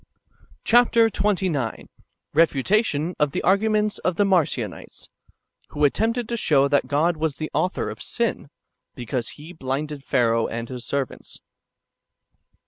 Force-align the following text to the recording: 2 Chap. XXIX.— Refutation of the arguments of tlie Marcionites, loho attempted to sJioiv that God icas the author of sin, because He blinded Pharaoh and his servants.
2 0.63 0.63
Chap. 0.63 0.91
XXIX.— 0.91 1.85
Refutation 2.33 3.15
of 3.19 3.33
the 3.33 3.41
arguments 3.43 3.99
of 3.99 4.15
tlie 4.15 4.27
Marcionites, 4.27 5.09
loho 5.69 5.85
attempted 5.85 6.27
to 6.27 6.33
sJioiv 6.33 6.71
that 6.71 6.87
God 6.87 7.17
icas 7.19 7.37
the 7.37 7.51
author 7.53 7.87
of 7.87 8.01
sin, 8.01 8.49
because 8.95 9.29
He 9.37 9.53
blinded 9.53 10.03
Pharaoh 10.03 10.47
and 10.47 10.69
his 10.69 10.83
servants. 10.87 11.43